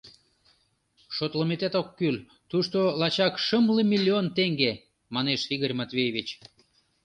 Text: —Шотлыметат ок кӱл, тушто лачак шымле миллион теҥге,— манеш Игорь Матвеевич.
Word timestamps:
—Шотлыметат 1.15 1.73
ок 1.81 1.87
кӱл, 1.99 2.17
тушто 2.49 2.77
лачак 2.99 3.33
шымле 3.45 3.83
миллион 3.91 4.25
теҥге,— 4.35 4.71
манеш 5.13 5.41
Игорь 5.53 5.77
Матвеевич. 5.79 6.27